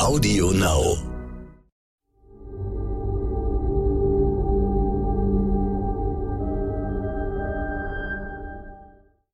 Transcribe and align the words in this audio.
Audio 0.00 0.50
Now. 0.52 0.96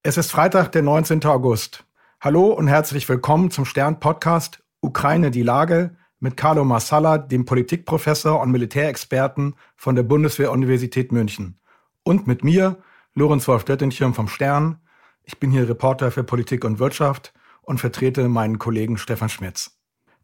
Es 0.02 0.16
ist 0.16 0.32
Freitag, 0.32 0.72
der 0.72 0.82
19. 0.82 1.24
August. 1.26 1.84
Hallo 2.20 2.48
und 2.48 2.66
herzlich 2.66 3.08
willkommen 3.08 3.52
zum 3.52 3.64
Stern-Podcast 3.64 4.64
Ukraine 4.80 5.30
die 5.30 5.44
Lage 5.44 5.96
mit 6.18 6.36
Carlo 6.36 6.64
Massala, 6.64 7.18
dem 7.18 7.44
Politikprofessor 7.44 8.40
und 8.40 8.50
Militärexperten 8.50 9.54
von 9.76 9.94
der 9.94 10.02
Bundeswehr-Universität 10.02 11.12
München. 11.12 11.60
Und 12.02 12.26
mit 12.26 12.42
mir, 12.42 12.82
Lorenz 13.14 13.46
Wolf 13.46 13.64
Döttingchen 13.64 14.14
vom 14.14 14.26
Stern. 14.26 14.80
Ich 15.22 15.38
bin 15.38 15.52
hier 15.52 15.68
Reporter 15.68 16.10
für 16.10 16.24
Politik 16.24 16.64
und 16.64 16.80
Wirtschaft 16.80 17.32
und 17.62 17.78
vertrete 17.78 18.28
meinen 18.28 18.58
Kollegen 18.58 18.98
Stefan 18.98 19.28
Schmitz. 19.28 19.76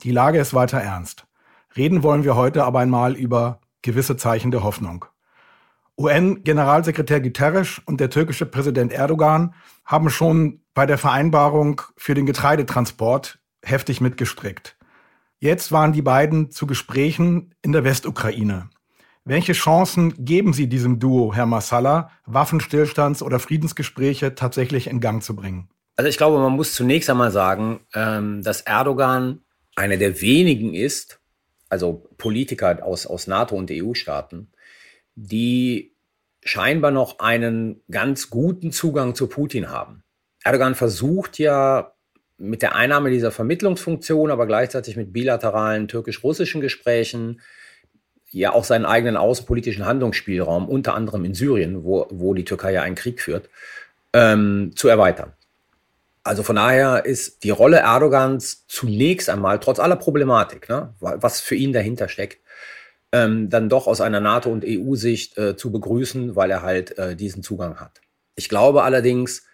Die 0.02 0.10
Lage 0.10 0.40
ist 0.40 0.52
weiter 0.52 0.78
ernst. 0.78 1.26
Reden 1.76 2.02
wollen 2.02 2.24
wir 2.24 2.34
heute 2.34 2.64
aber 2.64 2.80
einmal 2.80 3.14
über 3.14 3.60
gewisse 3.82 4.16
Zeichen 4.16 4.50
der 4.50 4.64
Hoffnung. 4.64 5.04
UN-Generalsekretär 5.96 7.20
Guterres 7.20 7.80
und 7.86 8.00
der 8.00 8.10
türkische 8.10 8.46
Präsident 8.46 8.92
Erdogan 8.92 9.54
haben 9.84 10.10
schon 10.10 10.60
bei 10.74 10.86
der 10.86 10.98
Vereinbarung 10.98 11.82
für 11.96 12.14
den 12.14 12.26
Getreidetransport 12.26 13.38
heftig 13.62 14.00
mitgestrickt. 14.00 14.76
Jetzt 15.38 15.70
waren 15.70 15.92
die 15.92 16.02
beiden 16.02 16.50
zu 16.50 16.66
Gesprächen 16.66 17.54
in 17.62 17.70
der 17.70 17.84
Westukraine. 17.84 18.70
Welche 19.24 19.52
Chancen 19.52 20.24
geben 20.24 20.52
Sie 20.52 20.68
diesem 20.68 20.98
Duo, 20.98 21.32
Herr 21.32 21.46
Massala, 21.46 22.10
Waffenstillstands- 22.26 23.22
oder 23.22 23.38
Friedensgespräche 23.38 24.34
tatsächlich 24.34 24.88
in 24.88 25.00
Gang 25.00 25.22
zu 25.22 25.36
bringen? 25.36 25.68
Also 25.94 26.08
ich 26.08 26.16
glaube, 26.16 26.38
man 26.38 26.52
muss 26.52 26.74
zunächst 26.74 27.08
einmal 27.08 27.30
sagen, 27.30 27.80
ähm, 27.94 28.42
dass 28.42 28.62
Erdogan 28.62 29.42
einer 29.74 29.96
der 29.96 30.20
wenigen 30.20 30.74
ist, 30.74 31.20
also 31.68 32.06
Politiker 32.18 32.84
aus, 32.84 33.06
aus 33.06 33.26
NATO 33.26 33.56
und 33.56 33.70
EU-Staaten, 33.70 34.50
die 35.14 35.92
scheinbar 36.42 36.90
noch 36.90 37.18
einen 37.18 37.80
ganz 37.90 38.30
guten 38.30 38.72
Zugang 38.72 39.14
zu 39.14 39.28
Putin 39.28 39.70
haben. 39.70 40.02
Erdogan 40.44 40.74
versucht 40.74 41.38
ja 41.38 41.94
mit 42.36 42.62
der 42.62 42.74
Einnahme 42.74 43.10
dieser 43.10 43.30
Vermittlungsfunktion, 43.30 44.30
aber 44.30 44.46
gleichzeitig 44.46 44.96
mit 44.96 45.12
bilateralen 45.12 45.86
türkisch-russischen 45.86 46.60
Gesprächen, 46.60 47.40
ja 48.30 48.52
auch 48.52 48.64
seinen 48.64 48.86
eigenen 48.86 49.16
außenpolitischen 49.16 49.86
Handlungsspielraum, 49.86 50.68
unter 50.68 50.94
anderem 50.94 51.24
in 51.24 51.34
Syrien, 51.34 51.84
wo, 51.84 52.06
wo 52.10 52.34
die 52.34 52.44
Türkei 52.44 52.72
ja 52.72 52.82
einen 52.82 52.96
Krieg 52.96 53.20
führt, 53.20 53.48
ähm, 54.12 54.72
zu 54.74 54.88
erweitern. 54.88 55.32
Also 56.24 56.42
von 56.42 56.56
daher 56.56 57.04
ist 57.04 57.42
die 57.42 57.50
Rolle 57.50 57.78
Erdogans 57.78 58.64
zunächst 58.68 59.28
einmal, 59.28 59.58
trotz 59.58 59.80
aller 59.80 59.96
Problematik, 59.96 60.68
ne, 60.68 60.94
was 61.00 61.40
für 61.40 61.56
ihn 61.56 61.72
dahinter 61.72 62.08
steckt, 62.08 62.38
ähm, 63.10 63.50
dann 63.50 63.68
doch 63.68 63.86
aus 63.86 64.00
einer 64.00 64.20
NATO- 64.20 64.50
und 64.50 64.64
EU-Sicht 64.66 65.36
äh, 65.36 65.56
zu 65.56 65.72
begrüßen, 65.72 66.36
weil 66.36 66.50
er 66.50 66.62
halt 66.62 66.96
äh, 66.98 67.16
diesen 67.16 67.42
Zugang 67.42 67.80
hat. 67.80 68.00
Ich 68.36 68.48
glaube 68.48 68.84
allerdings, 68.84 69.44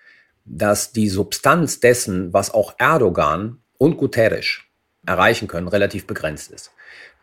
dass 0.44 0.92
die 0.92 1.08
Substanz 1.08 1.80
dessen, 1.80 2.32
was 2.32 2.52
auch 2.52 2.74
Erdogan 2.78 3.58
und 3.78 3.96
Guterres 3.96 4.60
erreichen 5.06 5.48
können, 5.48 5.68
relativ 5.68 6.06
begrenzt 6.06 6.50
ist. 6.50 6.70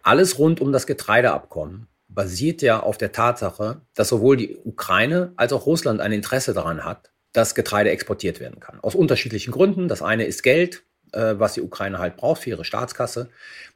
Alles 0.04 0.38
rund 0.38 0.60
um 0.60 0.72
das 0.72 0.88
Getreideabkommen 0.88 1.88
basiert 2.08 2.62
ja 2.62 2.82
auf 2.82 2.98
der 2.98 3.12
Tatsache, 3.12 3.82
dass 3.94 4.10
sowohl 4.10 4.38
die 4.38 4.58
Ukraine 4.64 5.34
als 5.38 5.54
auch 5.54 5.66
Russland 5.66 6.02
ein 6.02 6.12
Interesse 6.12 6.54
daran 6.54 6.84
hat, 6.84 7.12
dass 7.36 7.56
Getreide 7.56 7.90
exportiert 7.90 8.40
werden 8.40 8.60
kann. 8.60 8.80
Aus 8.82 8.96
unterschiedlichen 8.96 9.52
Gründen. 9.52 9.88
Das 9.88 10.02
eine 10.02 10.26
ist 10.26 10.42
Geld, 10.42 10.84
äh, 11.12 11.36
was 11.38 11.54
die 11.54 11.62
Ukraine 11.62 12.00
halt 12.00 12.16
braucht 12.16 12.44
für 12.44 12.52
ihre 12.52 12.66
Staatskasse. 12.66 13.30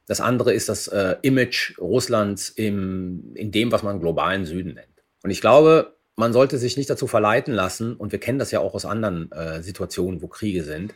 Das 0.07 0.21
andere 0.21 0.53
ist 0.53 0.69
das 0.69 0.87
äh, 0.87 1.17
Image 1.21 1.77
Russlands 1.77 2.49
im, 2.49 3.33
in 3.35 3.51
dem, 3.51 3.71
was 3.71 3.83
man 3.83 3.99
globalen 3.99 4.45
Süden 4.45 4.75
nennt. 4.75 5.03
Und 5.23 5.29
ich 5.31 5.41
glaube, 5.41 5.97
man 6.15 6.33
sollte 6.33 6.57
sich 6.57 6.77
nicht 6.77 6.89
dazu 6.89 7.07
verleiten 7.07 7.53
lassen, 7.53 7.95
und 7.95 8.11
wir 8.11 8.19
kennen 8.19 8.39
das 8.39 8.51
ja 8.51 8.59
auch 8.59 8.73
aus 8.73 8.85
anderen 8.85 9.31
äh, 9.31 9.61
Situationen, 9.61 10.21
wo 10.21 10.27
Kriege 10.27 10.63
sind, 10.63 10.93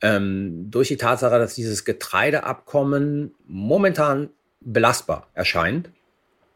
ähm, 0.00 0.70
durch 0.70 0.88
die 0.88 0.96
Tatsache, 0.96 1.38
dass 1.38 1.54
dieses 1.54 1.84
Getreideabkommen 1.84 3.34
momentan 3.46 4.30
belastbar 4.60 5.28
erscheint, 5.34 5.90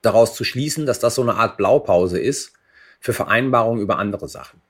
daraus 0.00 0.34
zu 0.34 0.44
schließen, 0.44 0.86
dass 0.86 0.98
das 0.98 1.14
so 1.14 1.22
eine 1.22 1.34
Art 1.34 1.56
Blaupause 1.56 2.18
ist 2.18 2.52
für 3.00 3.12
Vereinbarungen 3.12 3.82
über 3.82 3.98
andere 3.98 4.28
Sachen. 4.28 4.60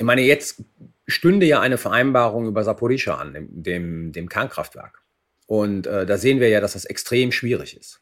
Ich 0.00 0.06
meine, 0.06 0.22
jetzt 0.22 0.64
stünde 1.06 1.44
ja 1.44 1.60
eine 1.60 1.76
Vereinbarung 1.76 2.46
über 2.46 2.64
Saporischa 2.64 3.16
an, 3.16 3.34
dem, 3.34 3.62
dem, 3.62 4.12
dem 4.12 4.30
Kernkraftwerk. 4.30 5.02
Und 5.46 5.86
äh, 5.86 6.06
da 6.06 6.16
sehen 6.16 6.40
wir 6.40 6.48
ja, 6.48 6.62
dass 6.62 6.72
das 6.72 6.86
extrem 6.86 7.32
schwierig 7.32 7.76
ist. 7.76 8.00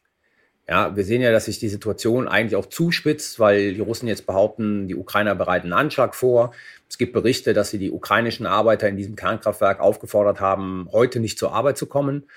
Ja, 0.65 0.95
wir 0.95 1.03
sehen 1.03 1.21
ja, 1.21 1.33
dass 1.33 1.45
sich 1.45 1.59
die 1.59 1.67
Situation 1.67 2.29
eigentlich 2.29 2.55
auch 2.55 2.67
zuspitzt, 2.67 3.37
weil 3.37 3.73
die 3.73 3.81
Russen 3.81 4.07
jetzt 4.07 4.25
behaupten, 4.25 4.87
die 4.87 4.95
Ukrainer 4.95 5.35
bereiten 5.35 5.73
einen 5.73 5.87
Anschlag 5.87 6.15
vor. 6.15 6.53
Es 6.87 6.97
gibt 6.97 7.11
Berichte, 7.11 7.51
dass 7.51 7.69
sie 7.69 7.79
die 7.79 7.91
ukrainischen 7.91 8.45
Arbeiter 8.45 8.87
in 8.87 8.95
diesem 8.95 9.17
Kernkraftwerk 9.17 9.81
aufgefordert 9.81 10.39
haben, 10.39 10.87
heute 10.93 11.19
nicht 11.19 11.37
zur 11.37 11.51
Arbeit 11.51 11.77
zu 11.77 11.85
kommen. 11.85 12.29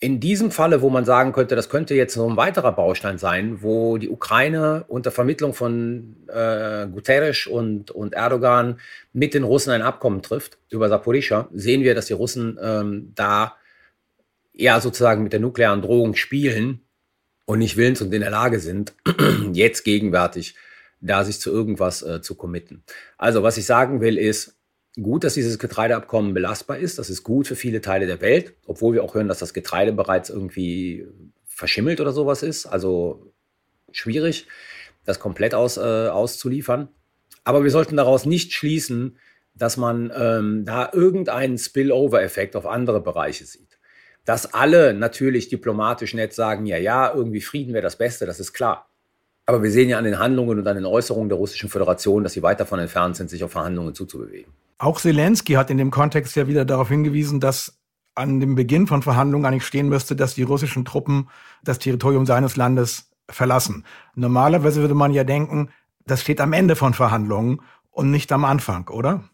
In 0.00 0.20
diesem 0.20 0.50
Falle, 0.50 0.82
wo 0.82 0.90
man 0.90 1.04
sagen 1.04 1.32
könnte, 1.32 1.56
das 1.56 1.68
könnte 1.68 1.94
jetzt 1.94 2.14
so 2.14 2.28
ein 2.28 2.36
weiterer 2.36 2.72
Baustein 2.72 3.16
sein, 3.16 3.62
wo 3.62 3.96
die 3.96 4.10
Ukraine 4.10 4.84
unter 4.88 5.10
Vermittlung 5.10 5.54
von 5.54 6.16
äh, 6.28 6.86
Guterres 6.88 7.46
und, 7.46 7.90
und 7.90 8.12
Erdogan 8.12 8.80
mit 9.12 9.34
den 9.34 9.44
Russen 9.44 9.70
ein 9.70 9.82
Abkommen 9.82 10.20
trifft 10.20 10.58
über 10.68 10.88
Saporischa, 10.88 11.48
sehen 11.52 11.82
wir, 11.82 11.94
dass 11.94 12.06
die 12.06 12.12
Russen 12.12 12.58
ähm, 12.60 13.12
da 13.14 13.56
ja 14.52 14.80
sozusagen 14.80 15.22
mit 15.22 15.32
der 15.32 15.40
nuklearen 15.40 15.80
Drohung 15.80 16.14
spielen 16.14 16.80
und 17.46 17.60
nicht 17.60 17.76
willens 17.76 18.02
und 18.02 18.12
in 18.12 18.20
der 18.20 18.30
Lage 18.30 18.58
sind, 18.60 18.94
jetzt 19.52 19.84
gegenwärtig 19.84 20.54
da 21.04 21.24
sich 21.24 21.38
zu 21.38 21.50
irgendwas 21.50 22.02
äh, 22.02 22.22
zu 22.22 22.34
committen. 22.34 22.82
Also 23.18 23.42
was 23.42 23.56
ich 23.58 23.66
sagen 23.66 24.00
will 24.00 24.18
ist, 24.18 24.53
gut, 25.00 25.24
dass 25.24 25.34
dieses 25.34 25.58
Getreideabkommen 25.58 26.34
belastbar 26.34 26.78
ist. 26.78 26.98
Das 26.98 27.10
ist 27.10 27.22
gut 27.22 27.46
für 27.46 27.56
viele 27.56 27.80
Teile 27.80 28.06
der 28.06 28.20
Welt, 28.20 28.54
obwohl 28.66 28.94
wir 28.94 29.02
auch 29.02 29.14
hören, 29.14 29.28
dass 29.28 29.38
das 29.38 29.54
Getreide 29.54 29.92
bereits 29.92 30.30
irgendwie 30.30 31.06
verschimmelt 31.46 32.00
oder 32.00 32.12
sowas 32.12 32.42
ist. 32.42 32.66
Also 32.66 33.32
schwierig, 33.90 34.46
das 35.04 35.20
komplett 35.20 35.54
aus, 35.54 35.76
äh, 35.76 35.80
auszuliefern. 35.80 36.88
Aber 37.44 37.62
wir 37.62 37.70
sollten 37.70 37.96
daraus 37.96 38.24
nicht 38.24 38.52
schließen, 38.52 39.18
dass 39.54 39.76
man 39.76 40.12
ähm, 40.16 40.64
da 40.64 40.90
irgendeinen 40.92 41.58
Spillover-Effekt 41.58 42.56
auf 42.56 42.66
andere 42.66 43.00
Bereiche 43.00 43.44
sieht. 43.44 43.78
Dass 44.24 44.54
alle 44.54 44.94
natürlich 44.94 45.48
diplomatisch 45.48 46.14
nett 46.14 46.32
sagen, 46.32 46.66
ja, 46.66 46.78
ja, 46.78 47.12
irgendwie 47.14 47.42
Frieden 47.42 47.74
wäre 47.74 47.82
das 47.82 47.96
Beste, 47.96 48.26
das 48.26 48.40
ist 48.40 48.52
klar. 48.52 48.88
Aber 49.46 49.62
wir 49.62 49.70
sehen 49.70 49.88
ja 49.88 49.98
an 49.98 50.04
den 50.04 50.18
Handlungen 50.18 50.58
und 50.58 50.66
an 50.66 50.76
den 50.76 50.86
Äußerungen 50.86 51.28
der 51.28 51.36
Russischen 51.36 51.68
Föderation, 51.68 52.22
dass 52.22 52.32
sie 52.32 52.42
weit 52.42 52.60
davon 52.60 52.78
entfernt 52.78 53.16
sind, 53.16 53.28
sich 53.28 53.44
auf 53.44 53.52
Verhandlungen 53.52 53.94
zuzubewegen. 53.94 54.52
Auch 54.78 55.00
Zelensky 55.00 55.54
hat 55.54 55.70
in 55.70 55.78
dem 55.78 55.90
Kontext 55.90 56.34
ja 56.36 56.48
wieder 56.48 56.64
darauf 56.64 56.88
hingewiesen, 56.88 57.40
dass 57.40 57.78
an 58.14 58.40
dem 58.40 58.54
Beginn 58.54 58.86
von 58.86 59.02
Verhandlungen 59.02 59.44
eigentlich 59.44 59.66
stehen 59.66 59.88
müsste, 59.88 60.16
dass 60.16 60.34
die 60.34 60.42
russischen 60.44 60.84
Truppen 60.84 61.28
das 61.62 61.78
Territorium 61.78 62.26
seines 62.26 62.56
Landes 62.56 63.10
verlassen. 63.28 63.84
Normalerweise 64.14 64.80
würde 64.80 64.94
man 64.94 65.12
ja 65.12 65.24
denken, 65.24 65.70
das 66.06 66.20
steht 66.20 66.40
am 66.40 66.52
Ende 66.52 66.76
von 66.76 66.94
Verhandlungen 66.94 67.60
und 67.90 68.10
nicht 68.10 68.30
am 68.32 68.44
Anfang, 68.44 68.88
oder? 68.88 69.24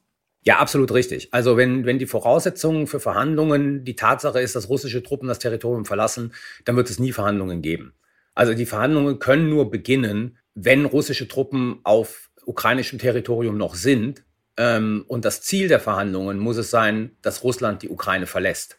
Ja, 0.42 0.58
absolut 0.58 0.92
richtig. 0.92 1.28
Also 1.32 1.56
wenn, 1.56 1.84
wenn 1.84 1.98
die 1.98 2.06
Voraussetzungen 2.06 2.86
für 2.86 3.00
Verhandlungen 3.00 3.84
die 3.84 3.96
Tatsache 3.96 4.40
ist, 4.40 4.56
dass 4.56 4.70
russische 4.70 5.02
Truppen 5.02 5.28
das 5.28 5.38
Territorium 5.38 5.84
verlassen, 5.84 6.32
dann 6.64 6.76
wird 6.76 6.88
es 6.88 6.98
nie 6.98 7.12
Verhandlungen 7.12 7.60
geben. 7.60 7.92
Also 8.34 8.54
die 8.54 8.66
Verhandlungen 8.66 9.18
können 9.18 9.48
nur 9.48 9.70
beginnen, 9.70 10.38
wenn 10.54 10.84
russische 10.84 11.28
Truppen 11.28 11.80
auf 11.84 12.30
ukrainischem 12.44 12.98
Territorium 12.98 13.56
noch 13.56 13.74
sind. 13.74 14.24
Ähm, 14.56 15.04
und 15.08 15.24
das 15.24 15.42
Ziel 15.42 15.68
der 15.68 15.80
Verhandlungen 15.80 16.38
muss 16.38 16.56
es 16.56 16.70
sein, 16.70 17.16
dass 17.22 17.44
Russland 17.44 17.82
die 17.82 17.88
Ukraine 17.88 18.26
verlässt. 18.26 18.78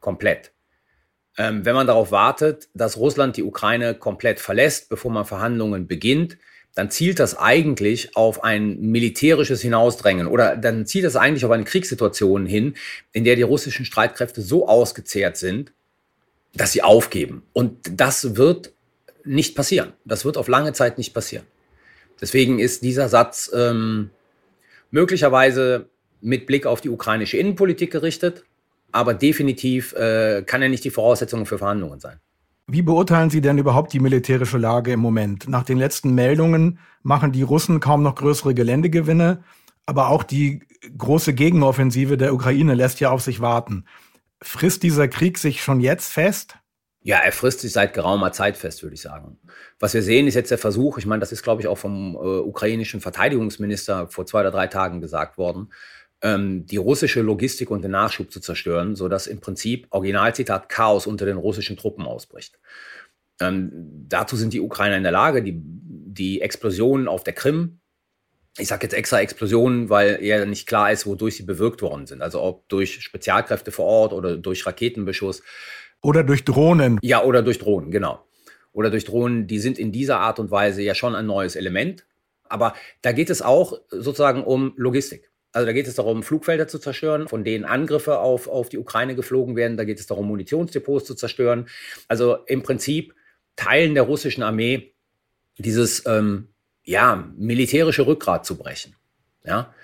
Komplett. 0.00 0.52
Ähm, 1.36 1.64
wenn 1.64 1.74
man 1.74 1.86
darauf 1.86 2.10
wartet, 2.10 2.68
dass 2.74 2.96
Russland 2.96 3.36
die 3.36 3.42
Ukraine 3.42 3.94
komplett 3.94 4.40
verlässt, 4.40 4.88
bevor 4.88 5.10
man 5.10 5.24
Verhandlungen 5.24 5.86
beginnt, 5.86 6.38
dann 6.74 6.90
zielt 6.90 7.18
das 7.18 7.36
eigentlich 7.36 8.16
auf 8.16 8.44
ein 8.44 8.80
militärisches 8.80 9.60
Hinausdrängen 9.60 10.26
oder 10.26 10.56
dann 10.56 10.86
zielt 10.86 11.04
das 11.04 11.16
eigentlich 11.16 11.44
auf 11.44 11.50
eine 11.50 11.64
Kriegssituation 11.64 12.46
hin, 12.46 12.74
in 13.12 13.24
der 13.24 13.36
die 13.36 13.42
russischen 13.42 13.84
Streitkräfte 13.84 14.40
so 14.40 14.68
ausgezehrt 14.68 15.36
sind, 15.36 15.72
dass 16.54 16.72
sie 16.72 16.82
aufgeben. 16.82 17.42
Und 17.52 17.78
das 18.00 18.36
wird 18.36 18.72
nicht 19.24 19.54
passieren. 19.54 19.92
Das 20.04 20.24
wird 20.24 20.36
auf 20.36 20.48
lange 20.48 20.72
Zeit 20.72 20.98
nicht 20.98 21.14
passieren. 21.14 21.44
Deswegen 22.20 22.58
ist 22.58 22.82
dieser 22.82 23.08
Satz 23.08 23.50
ähm, 23.54 24.10
möglicherweise 24.90 25.88
mit 26.20 26.46
Blick 26.46 26.66
auf 26.66 26.80
die 26.80 26.90
ukrainische 26.90 27.36
Innenpolitik 27.36 27.90
gerichtet, 27.90 28.44
aber 28.92 29.14
definitiv 29.14 29.94
äh, 29.94 30.42
kann 30.42 30.62
er 30.62 30.68
nicht 30.68 30.84
die 30.84 30.90
Voraussetzung 30.90 31.46
für 31.46 31.58
Verhandlungen 31.58 32.00
sein. 32.00 32.18
Wie 32.66 32.82
beurteilen 32.82 33.30
Sie 33.30 33.40
denn 33.40 33.58
überhaupt 33.58 33.92
die 33.92 34.00
militärische 34.00 34.58
Lage 34.58 34.92
im 34.92 35.00
Moment? 35.00 35.48
Nach 35.48 35.64
den 35.64 35.78
letzten 35.78 36.14
Meldungen 36.14 36.78
machen 37.02 37.32
die 37.32 37.42
Russen 37.42 37.80
kaum 37.80 38.02
noch 38.02 38.14
größere 38.14 38.54
Geländegewinne, 38.54 39.42
aber 39.86 40.08
auch 40.08 40.22
die 40.22 40.62
große 40.96 41.34
Gegenoffensive 41.34 42.16
der 42.16 42.32
Ukraine 42.32 42.74
lässt 42.74 43.00
ja 43.00 43.10
auf 43.10 43.22
sich 43.22 43.40
warten. 43.40 43.86
Frisst 44.40 44.82
dieser 44.82 45.08
Krieg 45.08 45.38
sich 45.38 45.62
schon 45.62 45.80
jetzt 45.80 46.12
fest? 46.12 46.56
Ja, 47.02 47.18
er 47.18 47.32
frisst 47.32 47.60
sich 47.60 47.72
seit 47.72 47.94
geraumer 47.94 48.30
Zeit 48.32 48.58
fest, 48.58 48.82
würde 48.82 48.94
ich 48.94 49.00
sagen. 49.00 49.38
Was 49.78 49.94
wir 49.94 50.02
sehen, 50.02 50.26
ist 50.26 50.34
jetzt 50.34 50.50
der 50.50 50.58
Versuch, 50.58 50.98
ich 50.98 51.06
meine, 51.06 51.20
das 51.20 51.32
ist, 51.32 51.42
glaube 51.42 51.62
ich, 51.62 51.68
auch 51.68 51.78
vom 51.78 52.14
äh, 52.14 52.18
ukrainischen 52.18 53.00
Verteidigungsminister 53.00 54.08
vor 54.08 54.26
zwei 54.26 54.40
oder 54.40 54.50
drei 54.50 54.66
Tagen 54.66 55.00
gesagt 55.00 55.38
worden, 55.38 55.72
ähm, 56.20 56.66
die 56.66 56.76
russische 56.76 57.22
Logistik 57.22 57.70
und 57.70 57.82
den 57.82 57.92
Nachschub 57.92 58.30
zu 58.30 58.40
zerstören, 58.40 58.96
sodass 58.96 59.26
im 59.26 59.40
Prinzip, 59.40 59.86
Originalzitat, 59.90 60.68
Chaos 60.68 61.06
unter 61.06 61.24
den 61.24 61.38
russischen 61.38 61.78
Truppen 61.78 62.04
ausbricht. 62.04 62.58
Ähm, 63.40 63.70
dazu 64.08 64.36
sind 64.36 64.52
die 64.52 64.60
Ukrainer 64.60 64.98
in 64.98 65.02
der 65.02 65.12
Lage, 65.12 65.42
die, 65.42 65.54
die 65.56 66.42
Explosionen 66.42 67.08
auf 67.08 67.24
der 67.24 67.32
Krim, 67.32 67.80
ich 68.58 68.68
sage 68.68 68.84
jetzt 68.84 68.94
extra 68.94 69.20
Explosionen, 69.20 69.88
weil 69.90 70.22
ja 70.22 70.44
nicht 70.44 70.66
klar 70.66 70.90
ist, 70.92 71.06
wodurch 71.06 71.36
sie 71.36 71.44
bewirkt 71.44 71.82
worden 71.82 72.06
sind. 72.06 72.20
Also 72.20 72.42
ob 72.42 72.68
durch 72.68 73.00
Spezialkräfte 73.02 73.70
vor 73.70 73.86
Ort 73.86 74.12
oder 74.12 74.36
durch 74.36 74.66
Raketenbeschuss. 74.66 75.42
Oder 76.02 76.24
durch 76.24 76.44
Drohnen. 76.44 76.98
Ja, 77.02 77.22
oder 77.24 77.42
durch 77.42 77.58
Drohnen, 77.58 77.90
genau. 77.90 78.24
Oder 78.72 78.90
durch 78.90 79.04
Drohnen, 79.04 79.46
die 79.46 79.58
sind 79.58 79.78
in 79.78 79.92
dieser 79.92 80.20
Art 80.20 80.38
und 80.38 80.50
Weise 80.50 80.82
ja 80.82 80.94
schon 80.94 81.14
ein 81.14 81.26
neues 81.26 81.56
Element. 81.56 82.06
Aber 82.44 82.74
da 83.02 83.12
geht 83.12 83.30
es 83.30 83.42
auch 83.42 83.80
sozusagen 83.90 84.44
um 84.44 84.72
Logistik. 84.76 85.30
Also 85.52 85.66
da 85.66 85.72
geht 85.72 85.88
es 85.88 85.96
darum, 85.96 86.22
Flugfelder 86.22 86.68
zu 86.68 86.78
zerstören, 86.78 87.26
von 87.26 87.42
denen 87.42 87.64
Angriffe 87.64 88.18
auf, 88.18 88.46
auf 88.46 88.68
die 88.68 88.78
Ukraine 88.78 89.16
geflogen 89.16 89.56
werden. 89.56 89.76
Da 89.76 89.84
geht 89.84 89.98
es 89.98 90.06
darum, 90.06 90.28
Munitionsdepots 90.28 91.06
zu 91.06 91.14
zerstören. 91.14 91.68
Also 92.06 92.38
im 92.46 92.62
Prinzip 92.62 93.14
Teilen 93.56 93.94
der 93.94 94.04
russischen 94.04 94.42
Armee 94.42 94.94
dieses 95.58 96.06
ähm, 96.06 96.48
ja, 96.84 97.28
militärische 97.36 98.06
Rückgrat 98.06 98.46
zu 98.46 98.56
brechen. 98.56 98.94
Ja? 99.44 99.74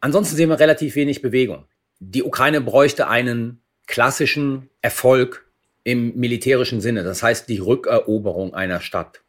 Ansonsten 0.00 0.36
sehen 0.36 0.48
wir 0.48 0.58
relativ 0.58 0.96
wenig 0.96 1.22
Bewegung. 1.22 1.66
Die 2.00 2.22
Ukraine 2.22 2.60
bräuchte 2.60 3.08
einen 3.08 3.62
klassischen 3.86 4.70
Erfolg 4.80 5.46
im 5.84 6.16
militärischen 6.16 6.80
Sinne, 6.80 7.02
das 7.02 7.22
heißt 7.22 7.48
die 7.48 7.58
Rückeroberung 7.58 8.54
einer 8.54 8.80
Stadt, 8.80 9.22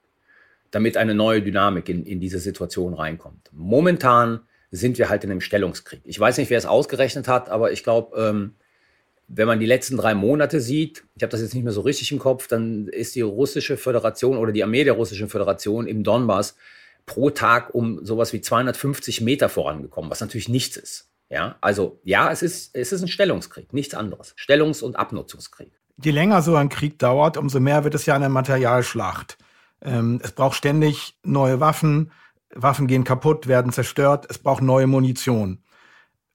damit 0.71 0.97
eine 0.97 1.15
neue 1.15 1.41
Dynamik 1.41 1.89
in, 1.89 2.05
in 2.05 2.19
diese 2.19 2.39
Situation 2.39 2.93
reinkommt. 2.93 3.49
Momentan 3.51 4.41
sind 4.71 4.97
wir 4.97 5.09
halt 5.09 5.23
in 5.23 5.31
einem 5.31 5.41
Stellungskrieg. 5.41 6.01
Ich 6.03 6.19
weiß 6.19 6.37
nicht, 6.37 6.49
wer 6.49 6.57
es 6.57 6.65
ausgerechnet 6.65 7.27
hat, 7.27 7.49
aber 7.49 7.71
ich 7.71 7.83
glaube, 7.83 8.17
ähm, 8.19 8.55
wenn 9.27 9.47
man 9.47 9.59
die 9.59 9.65
letzten 9.65 9.97
drei 9.97 10.13
Monate 10.15 10.59
sieht, 10.59 11.03
ich 11.15 11.23
habe 11.23 11.31
das 11.31 11.41
jetzt 11.41 11.53
nicht 11.53 11.63
mehr 11.63 11.73
so 11.73 11.81
richtig 11.81 12.11
im 12.11 12.19
Kopf, 12.19 12.47
dann 12.47 12.87
ist 12.87 13.15
die 13.15 13.21
russische 13.21 13.77
Föderation 13.77 14.37
oder 14.37 14.51
die 14.51 14.63
Armee 14.63 14.83
der 14.83 14.93
russischen 14.93 15.29
Föderation 15.29 15.87
im 15.87 16.03
Donbass 16.03 16.55
pro 17.05 17.29
Tag 17.29 17.73
um 17.73 18.05
sowas 18.05 18.33
wie 18.33 18.41
250 18.41 19.21
Meter 19.21 19.49
vorangekommen, 19.49 20.11
was 20.11 20.21
natürlich 20.21 20.49
nichts 20.49 20.77
ist. 20.77 21.09
Ja, 21.29 21.57
also 21.61 21.99
ja, 22.03 22.31
es 22.31 22.43
ist, 22.43 22.75
es 22.75 22.91
ist 22.91 23.01
ein 23.01 23.07
Stellungskrieg, 23.07 23.73
nichts 23.73 23.95
anderes. 23.95 24.35
Stellungs- 24.37 24.83
und 24.83 24.95
Abnutzungskrieg. 24.95 25.71
Je 26.01 26.11
länger 26.11 26.41
so 26.41 26.55
ein 26.55 26.69
Krieg 26.69 26.97
dauert, 26.99 27.37
umso 27.37 27.59
mehr 27.59 27.83
wird 27.83 27.95
es 27.95 28.05
ja 28.05 28.15
eine 28.15 28.29
Materialschlacht. 28.29 29.37
Ähm, 29.81 30.19
es 30.23 30.31
braucht 30.31 30.55
ständig 30.55 31.17
neue 31.23 31.59
Waffen, 31.59 32.11
Waffen 32.55 32.87
gehen 32.87 33.03
kaputt, 33.03 33.47
werden 33.47 33.71
zerstört, 33.71 34.27
es 34.29 34.39
braucht 34.39 34.63
neue 34.63 34.87
Munition. 34.87 35.63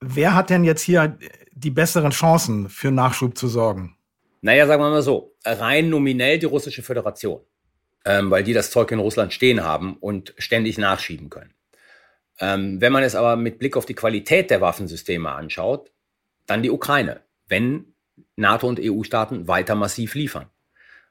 Wer 0.00 0.34
hat 0.34 0.50
denn 0.50 0.64
jetzt 0.64 0.82
hier 0.82 1.18
die 1.52 1.70
besseren 1.70 2.10
Chancen 2.10 2.68
für 2.68 2.90
Nachschub 2.90 3.36
zu 3.36 3.48
sorgen? 3.48 3.96
Naja, 4.40 4.66
sagen 4.66 4.82
wir 4.82 4.90
mal 4.90 5.02
so, 5.02 5.34
rein 5.44 5.90
nominell 5.90 6.38
die 6.38 6.46
russische 6.46 6.82
Föderation, 6.82 7.40
ähm, 8.04 8.30
weil 8.30 8.44
die 8.44 8.52
das 8.52 8.70
Zeug 8.70 8.90
in 8.92 9.00
Russland 9.00 9.32
stehen 9.32 9.64
haben 9.64 9.96
und 9.96 10.34
ständig 10.38 10.78
nachschieben 10.78 11.30
können. 11.30 11.52
Ähm, 12.38 12.80
wenn 12.80 12.92
man 12.92 13.02
es 13.02 13.16
aber 13.16 13.34
mit 13.34 13.58
Blick 13.58 13.76
auf 13.76 13.86
die 13.86 13.94
Qualität 13.94 14.50
der 14.50 14.60
Waffensysteme 14.60 15.32
anschaut, 15.32 15.90
dann 16.46 16.62
die 16.62 16.70
Ukraine, 16.70 17.22
wenn 17.48 17.94
NATO 18.38 18.68
und 18.68 18.80
EU-Staaten 18.80 19.48
weiter 19.48 19.74
massiv 19.74 20.14
liefern. 20.14 20.46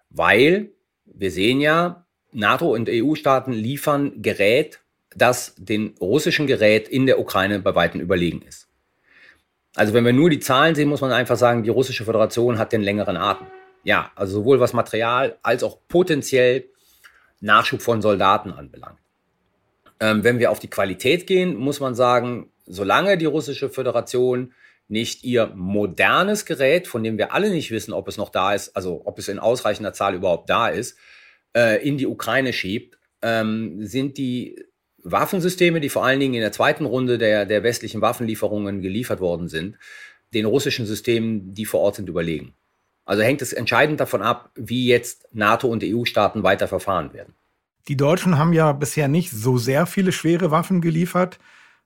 Weil 0.09 0.71
wir 1.05 1.31
sehen 1.31 1.59
ja, 1.59 2.05
NATO 2.31 2.73
und 2.73 2.89
EU-Staaten 2.89 3.51
liefern 3.51 4.21
Gerät, 4.21 4.79
das 5.15 5.53
den 5.57 5.95
russischen 5.99 6.47
Gerät 6.47 6.87
in 6.87 7.05
der 7.05 7.19
Ukraine 7.19 7.59
bei 7.59 7.75
weitem 7.75 7.99
überlegen 8.01 8.41
ist. 8.41 8.67
Also 9.75 9.93
wenn 9.93 10.05
wir 10.05 10.13
nur 10.13 10.29
die 10.29 10.39
Zahlen 10.39 10.73
sehen, 10.73 10.89
muss 10.89 11.01
man 11.01 11.11
einfach 11.11 11.37
sagen, 11.37 11.63
die 11.63 11.69
russische 11.69 12.05
Föderation 12.05 12.57
hat 12.57 12.71
den 12.71 12.81
längeren 12.81 13.17
Atem. 13.17 13.47
Ja, 13.83 14.11
also 14.15 14.39
sowohl 14.39 14.59
was 14.59 14.73
Material 14.73 15.37
als 15.43 15.63
auch 15.63 15.79
potenziell 15.87 16.69
Nachschub 17.41 17.81
von 17.81 18.01
Soldaten 18.01 18.51
anbelangt. 18.51 18.99
Ähm, 19.99 20.23
wenn 20.23 20.39
wir 20.39 20.51
auf 20.51 20.59
die 20.59 20.69
Qualität 20.69 21.27
gehen, 21.27 21.55
muss 21.55 21.79
man 21.79 21.93
sagen, 21.93 22.51
solange 22.65 23.17
die 23.17 23.25
russische 23.25 23.69
Föderation 23.69 24.53
nicht 24.87 25.23
ihr 25.23 25.51
modernes 25.55 26.45
Gerät, 26.45 26.87
von 26.87 27.03
dem 27.03 27.17
wir 27.17 27.33
alle 27.33 27.49
nicht 27.49 27.71
wissen, 27.71 27.93
ob 27.93 28.07
es 28.07 28.17
noch 28.17 28.29
da 28.29 28.53
ist, 28.53 28.75
also 28.75 29.01
ob 29.05 29.19
es 29.19 29.27
in 29.27 29.39
ausreichender 29.39 29.93
Zahl 29.93 30.15
überhaupt 30.15 30.49
da 30.49 30.69
ist, 30.69 30.97
äh, 31.55 31.85
in 31.85 31.97
die 31.97 32.07
Ukraine 32.07 32.53
schiebt, 32.53 32.97
ähm, 33.21 33.85
sind 33.85 34.17
die 34.17 34.63
Waffensysteme, 35.03 35.79
die 35.79 35.89
vor 35.89 36.05
allen 36.05 36.19
Dingen 36.19 36.35
in 36.35 36.41
der 36.41 36.51
zweiten 36.51 36.85
Runde 36.85 37.17
der, 37.17 37.45
der 37.45 37.63
westlichen 37.63 38.01
Waffenlieferungen 38.01 38.81
geliefert 38.81 39.19
worden 39.19 39.47
sind, 39.47 39.77
den 40.33 40.45
russischen 40.45 40.85
Systemen, 40.85 41.53
die 41.53 41.65
vor 41.65 41.81
Ort 41.81 41.95
sind, 41.95 42.09
überlegen. 42.09 42.53
Also 43.05 43.23
hängt 43.23 43.41
es 43.41 43.53
entscheidend 43.53 43.99
davon 44.01 44.21
ab, 44.21 44.51
wie 44.55 44.87
jetzt 44.87 45.27
NATO 45.33 45.69
und 45.69 45.83
EU-Staaten 45.83 46.43
weiter 46.43 46.67
verfahren 46.67 47.13
werden. 47.13 47.33
Die 47.87 47.95
Deutschen 47.95 48.37
haben 48.37 48.51
ja 48.51 48.73
bisher 48.73 49.07
nicht 49.07 49.31
so 49.31 49.57
sehr 49.57 49.85
viele 49.85 50.11
schwere 50.11 50.51
Waffen 50.51 50.81
geliefert. 50.81 51.39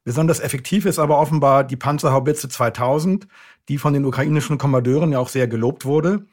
Besonders 0.04 0.40
effektiv 0.40 0.86
ist 0.86 1.00
aber 1.00 1.20
offenbar 1.20 1.64
die 1.64 1.76
Panzerhaubitze 1.76 2.50
2000, 2.50 3.28
die 3.70 3.78
von 3.78 3.94
den 3.94 4.06
ukrainischen 4.06 4.58
Kommandeuren 4.58 5.12
ja 5.12 5.20
auch 5.20 5.30
sehr 5.30 5.48
gelobt 5.48 5.86
wurde. 5.86 6.26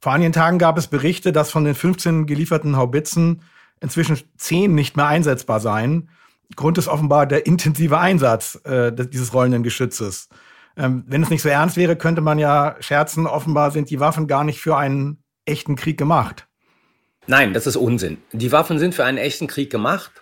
Vor 0.00 0.12
einigen 0.12 0.32
Tagen 0.32 0.58
gab 0.58 0.76
es 0.76 0.88
Berichte, 0.88 1.32
dass 1.32 1.50
von 1.50 1.64
den 1.64 1.74
15 1.74 2.26
gelieferten 2.26 2.76
Haubitzen 2.76 3.42
inzwischen 3.80 4.18
10 4.36 4.74
nicht 4.74 4.96
mehr 4.96 5.06
einsetzbar 5.06 5.60
seien. 5.60 6.10
Grund 6.56 6.76
ist 6.78 6.88
offenbar 6.88 7.26
der 7.26 7.46
intensive 7.46 7.98
Einsatz 7.98 8.60
äh, 8.64 8.92
dieses 8.92 9.32
rollenden 9.32 9.62
Geschützes. 9.62 10.28
Ähm, 10.76 11.04
wenn 11.06 11.22
es 11.22 11.30
nicht 11.30 11.42
so 11.42 11.48
ernst 11.48 11.76
wäre, 11.76 11.96
könnte 11.96 12.20
man 12.20 12.38
ja 12.38 12.76
scherzen, 12.80 13.26
offenbar 13.26 13.70
sind 13.70 13.90
die 13.90 14.00
Waffen 14.00 14.26
gar 14.26 14.44
nicht 14.44 14.60
für 14.60 14.76
einen 14.76 15.22
echten 15.44 15.76
Krieg 15.76 15.96
gemacht. 15.96 16.48
Nein, 17.26 17.54
das 17.54 17.66
ist 17.66 17.76
Unsinn. 17.76 18.18
Die 18.32 18.52
Waffen 18.52 18.78
sind 18.78 18.94
für 18.94 19.04
einen 19.04 19.18
echten 19.18 19.46
Krieg 19.46 19.70
gemacht. 19.70 20.12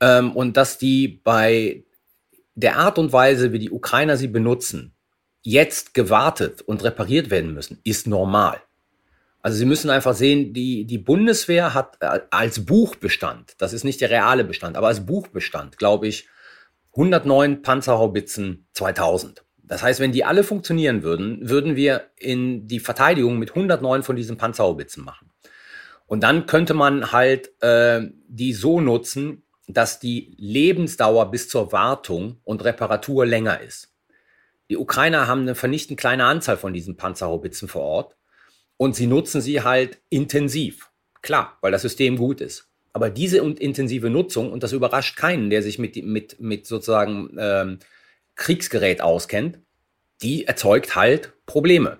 Ähm, 0.00 0.32
und 0.32 0.56
dass 0.56 0.78
die 0.78 1.08
bei 1.08 1.84
der 2.58 2.76
Art 2.76 2.98
und 2.98 3.12
Weise, 3.12 3.52
wie 3.52 3.60
die 3.60 3.70
Ukrainer 3.70 4.16
sie 4.16 4.26
benutzen, 4.26 4.92
jetzt 5.42 5.94
gewartet 5.94 6.60
und 6.60 6.82
repariert 6.82 7.30
werden 7.30 7.54
müssen, 7.54 7.78
ist 7.84 8.08
normal. 8.08 8.60
Also 9.40 9.58
Sie 9.58 9.64
müssen 9.64 9.90
einfach 9.90 10.14
sehen, 10.14 10.52
die, 10.52 10.84
die 10.84 10.98
Bundeswehr 10.98 11.72
hat 11.72 11.96
äh, 12.00 12.20
als 12.30 12.66
Buchbestand, 12.66 13.54
das 13.58 13.72
ist 13.72 13.84
nicht 13.84 14.00
der 14.00 14.10
reale 14.10 14.42
Bestand, 14.42 14.76
aber 14.76 14.88
als 14.88 15.06
Buchbestand, 15.06 15.78
glaube 15.78 16.08
ich, 16.08 16.28
109 16.94 17.62
Panzerhaubitzen 17.62 18.66
2000. 18.72 19.44
Das 19.62 19.84
heißt, 19.84 20.00
wenn 20.00 20.10
die 20.10 20.24
alle 20.24 20.42
funktionieren 20.42 21.04
würden, 21.04 21.48
würden 21.48 21.76
wir 21.76 22.10
in 22.16 22.66
die 22.66 22.80
Verteidigung 22.80 23.38
mit 23.38 23.50
109 23.50 24.02
von 24.02 24.16
diesen 24.16 24.36
Panzerhaubitzen 24.36 25.04
machen. 25.04 25.30
Und 26.06 26.24
dann 26.24 26.46
könnte 26.46 26.74
man 26.74 27.12
halt 27.12 27.52
äh, 27.62 28.00
die 28.26 28.52
so 28.52 28.80
nutzen, 28.80 29.44
dass 29.68 30.00
die 30.00 30.34
Lebensdauer 30.38 31.30
bis 31.30 31.48
zur 31.48 31.72
Wartung 31.72 32.40
und 32.44 32.64
Reparatur 32.64 33.26
länger 33.26 33.60
ist. 33.60 33.92
Die 34.70 34.76
Ukrainer 34.76 35.26
haben 35.26 35.42
eine 35.42 35.54
vernichtend 35.54 36.00
kleine 36.00 36.24
Anzahl 36.24 36.56
von 36.56 36.72
diesen 36.72 36.96
Panzerhaubitzen 36.96 37.68
vor 37.68 37.82
Ort. 37.82 38.16
Und 38.76 38.96
sie 38.96 39.06
nutzen 39.06 39.40
sie 39.40 39.62
halt 39.62 39.98
intensiv. 40.08 40.90
Klar, 41.22 41.58
weil 41.60 41.72
das 41.72 41.82
System 41.82 42.16
gut 42.16 42.40
ist. 42.40 42.68
Aber 42.92 43.10
diese 43.10 43.38
intensive 43.38 44.10
Nutzung, 44.10 44.50
und 44.50 44.62
das 44.62 44.72
überrascht 44.72 45.16
keinen, 45.16 45.50
der 45.50 45.62
sich 45.62 45.78
mit, 45.78 45.96
mit, 46.04 46.40
mit 46.40 46.66
sozusagen 46.66 47.36
ähm, 47.38 47.78
Kriegsgerät 48.36 49.02
auskennt, 49.02 49.58
die 50.22 50.46
erzeugt 50.46 50.96
halt 50.96 51.32
Probleme. 51.46 51.98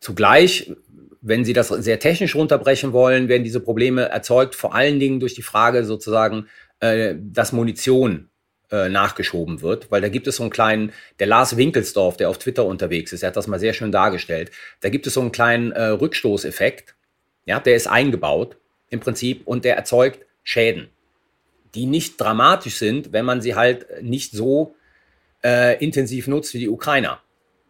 Zugleich, 0.00 0.72
wenn 1.20 1.44
Sie 1.44 1.52
das 1.52 1.68
sehr 1.68 1.98
technisch 1.98 2.34
runterbrechen 2.34 2.92
wollen, 2.92 3.28
werden 3.28 3.44
diese 3.44 3.60
Probleme 3.60 4.08
erzeugt 4.08 4.54
vor 4.54 4.74
allen 4.74 5.00
Dingen 5.00 5.20
durch 5.20 5.34
die 5.34 5.42
Frage 5.42 5.84
sozusagen, 5.84 6.46
äh, 6.80 7.14
dass 7.18 7.52
Munition 7.52 8.28
äh, 8.70 8.88
nachgeschoben 8.88 9.62
wird, 9.62 9.90
weil 9.90 10.00
da 10.00 10.08
gibt 10.08 10.26
es 10.26 10.36
so 10.36 10.42
einen 10.42 10.50
kleinen, 10.50 10.92
der 11.18 11.26
Lars 11.26 11.56
Winkelsdorf, 11.56 12.16
der 12.16 12.28
auf 12.28 12.38
Twitter 12.38 12.66
unterwegs 12.66 13.12
ist, 13.12 13.22
der 13.22 13.28
hat 13.28 13.36
das 13.36 13.46
mal 13.46 13.60
sehr 13.60 13.72
schön 13.72 13.92
dargestellt, 13.92 14.50
da 14.80 14.88
gibt 14.88 15.06
es 15.06 15.14
so 15.14 15.20
einen 15.20 15.32
kleinen 15.32 15.72
äh, 15.72 15.84
Rückstoßeffekt, 15.84 16.94
ja, 17.46 17.60
der 17.60 17.76
ist 17.76 17.86
eingebaut 17.86 18.56
im 18.90 19.00
Prinzip 19.00 19.46
und 19.46 19.64
der 19.64 19.76
erzeugt 19.76 20.26
Schäden, 20.42 20.88
die 21.74 21.86
nicht 21.86 22.20
dramatisch 22.20 22.76
sind, 22.76 23.12
wenn 23.12 23.24
man 23.24 23.40
sie 23.40 23.54
halt 23.54 24.02
nicht 24.02 24.32
so 24.32 24.74
äh, 25.42 25.82
intensiv 25.82 26.26
nutzt 26.26 26.54
wie 26.54 26.58
die 26.58 26.68
Ukrainer. 26.68 27.22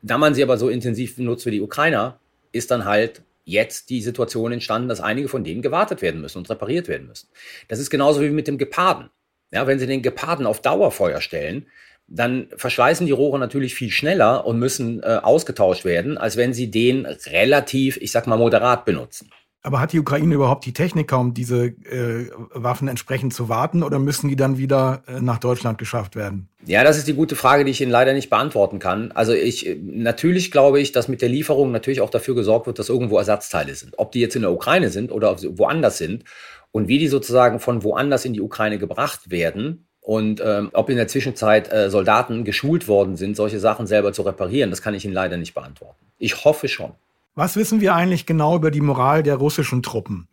Da 0.03 0.19
man 0.19 0.35
sie 0.35 0.43
aber 0.43 0.59
so 0.59 0.69
intensiv 0.69 1.19
nutzt 1.19 1.47
wie 1.47 1.51
die 1.53 1.61
Ukrainer, 1.61 2.21
ist 2.53 2.71
dann 2.71 2.85
halt 2.85 3.23
jetzt 3.49 3.91
die 3.91 4.03
Situation 4.03 4.53
entstanden, 4.53 4.89
dass 4.89 5.01
einige 5.01 5.29
von 5.29 5.45
denen 5.45 5.63
gewartet 5.63 6.03
werden 6.03 6.21
müssen 6.21 6.39
und 6.39 6.51
repariert 6.51 6.89
werden 6.89 7.07
müssen. 7.07 7.29
Das 7.69 7.79
ist 7.79 7.91
genauso 7.91 8.21
wie 8.21 8.31
mit 8.31 8.47
dem 8.47 8.59
Geparden. 8.59 9.11
Ja, 9.51 9.67
wenn 9.67 9.79
Sie 9.79 9.87
den 9.87 10.03
Geparden 10.03 10.47
auf 10.47 10.61
Dauerfeuer 10.61 11.21
stellen, 11.21 11.67
dann 12.07 12.49
verschleißen 12.57 13.07
die 13.07 13.13
Rohre 13.13 13.39
natürlich 13.39 13.75
viel 13.75 13.91
schneller 13.91 14.47
und 14.47 14.59
müssen 14.59 15.03
äh, 15.03 15.21
ausgetauscht 15.23 15.85
werden, 15.85 16.17
als 16.17 16.37
wenn 16.37 16.55
sie 16.55 16.71
den 16.71 17.05
relativ, 17.05 17.99
ich 17.99 18.13
sag 18.13 18.27
mal, 18.27 18.39
moderat 18.39 18.87
benutzen. 18.87 19.31
Aber 19.69 19.81
hat 19.81 19.93
die 19.93 20.01
Ukraine 20.01 20.35
überhaupt 20.35 20.65
die 20.65 20.73
Techniker, 20.73 21.19
um 21.19 21.35
diese 21.35 21.67
äh, 21.67 22.31
Waffen 22.55 22.89
entsprechend 22.89 23.35
zu 23.35 23.51
warten, 23.51 23.83
oder 23.83 23.99
müssen 23.99 24.31
die 24.31 24.35
dann 24.35 24.57
wieder 24.57 25.03
äh, 25.07 25.21
nach 25.21 25.37
Deutschland 25.37 25.77
geschafft 25.77 26.17
werden? 26.17 26.49
Ja, 26.65 26.85
das 26.85 26.97
ist 26.97 27.07
die 27.07 27.13
gute 27.13 27.37
Frage, 27.37 27.67
die 27.67 27.73
ich 27.73 27.83
Ihnen 27.83 27.91
leider 27.91 28.15
nicht 28.15 28.31
beantworten 28.31 28.79
kann. 28.79 29.13
Also 29.13 29.35
ich 29.35 29.77
natürlich 29.83 30.51
glaube 30.51 30.81
ich, 30.81 30.93
dass 30.93 31.09
mit 31.09 31.21
der 31.21 31.29
Lieferung 31.29 31.71
natürlich 31.71 32.01
auch 32.01 32.09
dafür 32.09 32.35
gesorgt 32.35 32.67
wird, 32.67 32.79
dass 32.79 32.89
irgendwo 32.89 33.19
Ersatzteile 33.19 33.75
sind. 33.75 33.99
Ob 33.99 34.11
die 34.13 34.21
jetzt 34.21 34.37
in 34.37 34.41
der 34.41 34.53
Ukraine 34.53 34.89
sind 34.89 35.13
oder 35.13 35.37
woanders 35.59 35.99
sind 35.99 36.25
und 36.73 36.89
wie 36.89 36.99
die 36.99 37.09
sozusagen 37.09 37.61
von 37.61 37.85
woanders 37.85 38.25
in 38.25 38.33
die 38.33 38.41
Ukraine 38.41 38.79
gebracht 38.79 39.31
werden, 39.31 39.85
und 40.01 40.41
ähm, 40.43 40.71
ob 40.73 40.89
in 40.89 40.97
der 40.97 41.09
Zwischenzeit 41.09 41.71
äh, 41.71 41.91
Soldaten 41.91 42.45
geschult 42.45 42.89
worden 42.89 43.17
sind, 43.17 43.37
solche 43.37 43.61
Sachen 43.61 43.87
selber 43.87 44.15
zu 44.15 44.23
reparieren, 44.23 44.71
das 44.71 44.81
kann 44.81 44.95
ich 44.95 45.05
Ihnen 45.05 45.13
leider 45.13 45.37
nicht 45.37 45.53
beantworten. 45.53 46.07
Ich 46.17 46.47
hoffe 46.47 46.69
schon. 46.69 46.93
Was 47.39 47.55
wissen 47.55 47.81
wir 47.81 47.95
eigentlich 47.95 48.27
genau 48.27 48.57
über 48.57 48.73
die 48.73 48.81
Moral 48.81 49.23
der 49.23 49.37
russischen 49.37 49.81
Truppen? 49.81 50.27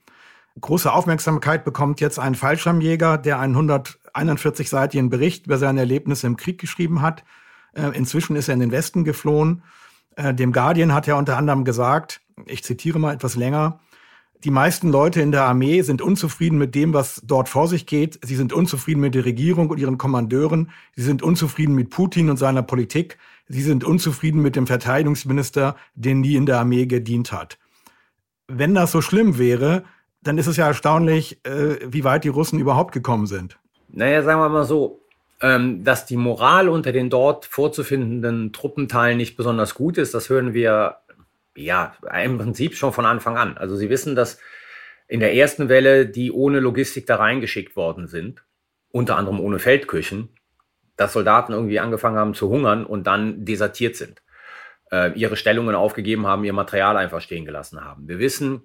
Große 0.59 0.91
Aufmerksamkeit 0.91 1.63
bekommt 1.63 2.01
jetzt 2.01 2.17
ein 2.17 2.33
Fallschirmjäger, 2.33 3.19
der 3.19 3.37
einen 3.39 3.55
141-seitigen 3.55 5.11
Bericht 5.11 5.45
über 5.45 5.59
seine 5.59 5.81
Erlebnisse 5.81 6.25
im 6.25 6.35
Krieg 6.35 6.59
geschrieben 6.59 7.03
hat. 7.03 7.23
Äh, 7.73 7.95
inzwischen 7.95 8.35
ist 8.35 8.47
er 8.47 8.55
in 8.55 8.59
den 8.59 8.71
Westen 8.71 9.03
geflohen. 9.03 9.61
Äh, 10.15 10.33
dem 10.33 10.51
Guardian 10.51 10.95
hat 10.95 11.07
er 11.07 11.17
unter 11.17 11.37
anderem 11.37 11.63
gesagt, 11.63 12.21
ich 12.47 12.63
zitiere 12.63 12.97
mal 12.97 13.13
etwas 13.13 13.35
länger, 13.35 13.79
die 14.43 14.51
meisten 14.51 14.89
Leute 14.89 15.21
in 15.21 15.31
der 15.31 15.43
Armee 15.43 15.81
sind 15.81 16.01
unzufrieden 16.01 16.57
mit 16.57 16.75
dem, 16.75 16.93
was 16.93 17.21
dort 17.25 17.49
vor 17.49 17.67
sich 17.67 17.85
geht. 17.85 18.19
Sie 18.23 18.35
sind 18.35 18.53
unzufrieden 18.53 19.01
mit 19.01 19.15
der 19.15 19.25
Regierung 19.25 19.69
und 19.69 19.79
ihren 19.79 19.97
Kommandeuren. 19.97 20.71
Sie 20.95 21.01
sind 21.01 21.23
unzufrieden 21.23 21.73
mit 21.73 21.89
Putin 21.89 22.29
und 22.29 22.37
seiner 22.37 22.61
Politik. 22.61 23.17
Sie 23.47 23.61
sind 23.61 23.83
unzufrieden 23.83 24.41
mit 24.41 24.55
dem 24.55 24.67
Verteidigungsminister, 24.67 25.75
der 25.95 26.15
nie 26.15 26.35
in 26.35 26.45
der 26.45 26.59
Armee 26.59 26.85
gedient 26.85 27.31
hat. 27.31 27.57
Wenn 28.47 28.75
das 28.75 28.91
so 28.91 29.01
schlimm 29.01 29.37
wäre, 29.37 29.83
dann 30.21 30.37
ist 30.37 30.47
es 30.47 30.57
ja 30.57 30.67
erstaunlich, 30.67 31.39
äh, 31.45 31.77
wie 31.87 32.03
weit 32.03 32.23
die 32.23 32.29
Russen 32.29 32.59
überhaupt 32.59 32.91
gekommen 32.91 33.27
sind. 33.27 33.57
Naja, 33.89 34.23
sagen 34.23 34.39
wir 34.39 34.49
mal 34.49 34.65
so, 34.65 35.01
ähm, 35.41 35.83
dass 35.83 36.05
die 36.05 36.17
Moral 36.17 36.69
unter 36.69 36.91
den 36.91 37.09
dort 37.09 37.45
vorzufindenden 37.45 38.51
Truppenteilen 38.51 39.17
nicht 39.17 39.37
besonders 39.37 39.75
gut 39.75 39.97
ist, 39.97 40.13
das 40.13 40.29
hören 40.29 40.53
wir 40.53 40.97
ja, 41.55 41.95
im 42.23 42.37
Prinzip 42.37 42.75
schon 42.75 42.93
von 42.93 43.05
Anfang 43.05 43.37
an. 43.37 43.57
Also 43.57 43.75
Sie 43.75 43.89
wissen, 43.89 44.15
dass 44.15 44.39
in 45.07 45.19
der 45.19 45.35
ersten 45.35 45.69
Welle, 45.69 46.05
die 46.07 46.31
ohne 46.31 46.59
Logistik 46.59 47.05
da 47.05 47.15
reingeschickt 47.15 47.75
worden 47.75 48.07
sind, 48.07 48.43
unter 48.91 49.17
anderem 49.17 49.39
ohne 49.39 49.59
Feldküchen, 49.59 50.29
dass 50.95 51.13
Soldaten 51.13 51.53
irgendwie 51.53 51.79
angefangen 51.79 52.17
haben 52.17 52.33
zu 52.33 52.49
hungern 52.49 52.85
und 52.85 53.05
dann 53.07 53.45
desertiert 53.45 53.95
sind, 53.95 54.21
äh, 54.91 55.11
ihre 55.13 55.35
Stellungen 55.35 55.75
aufgegeben 55.75 56.25
haben, 56.25 56.43
ihr 56.43 56.53
Material 56.53 56.97
einfach 56.97 57.21
stehen 57.21 57.45
gelassen 57.45 57.83
haben. 57.83 58.07
Wir 58.07 58.19
wissen, 58.19 58.63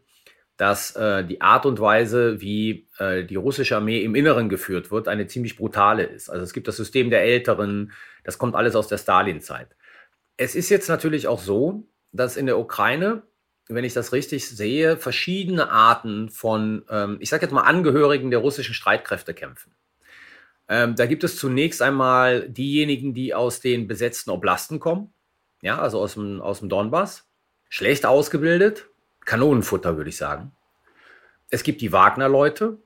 dass 0.56 0.94
äh, 0.94 1.24
die 1.24 1.40
Art 1.40 1.66
und 1.66 1.80
Weise, 1.80 2.40
wie 2.40 2.88
äh, 2.98 3.24
die 3.24 3.36
russische 3.36 3.76
Armee 3.76 4.02
im 4.02 4.14
Inneren 4.14 4.48
geführt 4.48 4.90
wird, 4.90 5.08
eine 5.08 5.26
ziemlich 5.26 5.56
brutale 5.56 6.04
ist. 6.04 6.28
Also 6.28 6.44
es 6.44 6.52
gibt 6.52 6.68
das 6.68 6.76
System 6.76 7.10
der 7.10 7.22
Älteren, 7.22 7.92
das 8.24 8.38
kommt 8.38 8.54
alles 8.54 8.76
aus 8.76 8.86
der 8.86 8.98
Stalin-Zeit. 8.98 9.68
Es 10.36 10.54
ist 10.54 10.68
jetzt 10.68 10.88
natürlich 10.88 11.26
auch 11.26 11.40
so, 11.40 11.88
dass 12.12 12.36
in 12.36 12.46
der 12.46 12.58
Ukraine, 12.58 13.22
wenn 13.68 13.84
ich 13.84 13.94
das 13.94 14.12
richtig 14.12 14.48
sehe, 14.48 14.96
verschiedene 14.96 15.70
Arten 15.70 16.28
von, 16.28 16.84
ähm, 16.90 17.18
ich 17.20 17.30
sage 17.30 17.44
jetzt 17.44 17.52
mal, 17.52 17.62
Angehörigen 17.62 18.30
der 18.30 18.40
russischen 18.40 18.74
Streitkräfte 18.74 19.34
kämpfen. 19.34 19.74
Ähm, 20.68 20.94
da 20.96 21.06
gibt 21.06 21.24
es 21.24 21.36
zunächst 21.36 21.82
einmal 21.82 22.48
diejenigen, 22.48 23.14
die 23.14 23.34
aus 23.34 23.60
den 23.60 23.88
besetzten 23.88 24.30
Oblasten 24.30 24.80
kommen, 24.80 25.12
ja, 25.62 25.78
also 25.78 26.00
aus 26.00 26.14
dem, 26.14 26.40
aus 26.40 26.60
dem 26.60 26.68
Donbass, 26.68 27.26
schlecht 27.68 28.06
ausgebildet, 28.06 28.86
Kanonenfutter 29.24 29.96
würde 29.96 30.10
ich 30.10 30.16
sagen. 30.16 30.52
Es 31.50 31.62
gibt 31.62 31.80
die 31.80 31.92
Wagner-Leute, 31.92 32.78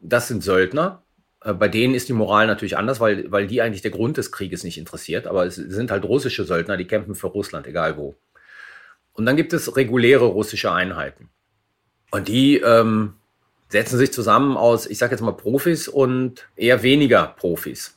das 0.00 0.28
sind 0.28 0.42
Söldner, 0.42 1.04
äh, 1.44 1.52
bei 1.52 1.68
denen 1.68 1.94
ist 1.94 2.08
die 2.08 2.12
Moral 2.12 2.46
natürlich 2.46 2.76
anders, 2.76 2.98
weil, 3.00 3.30
weil 3.30 3.46
die 3.46 3.62
eigentlich 3.62 3.82
der 3.82 3.90
Grund 3.90 4.16
des 4.16 4.32
Krieges 4.32 4.64
nicht 4.64 4.78
interessiert. 4.78 5.26
Aber 5.26 5.46
es 5.46 5.54
sind 5.54 5.90
halt 5.90 6.04
russische 6.04 6.44
Söldner, 6.44 6.76
die 6.76 6.86
kämpfen 6.86 7.14
für 7.14 7.28
Russland, 7.28 7.66
egal 7.66 7.96
wo. 7.96 8.16
Und 9.14 9.26
dann 9.26 9.36
gibt 9.36 9.52
es 9.52 9.76
reguläre 9.76 10.26
russische 10.26 10.72
Einheiten. 10.72 11.30
Und 12.10 12.28
die 12.28 12.58
ähm, 12.58 13.14
setzen 13.68 13.98
sich 13.98 14.12
zusammen 14.12 14.56
aus, 14.56 14.86
ich 14.86 14.98
sage 14.98 15.12
jetzt 15.12 15.22
mal, 15.22 15.32
Profis 15.32 15.88
und 15.88 16.46
eher 16.56 16.82
weniger 16.82 17.34
Profis. 17.36 17.96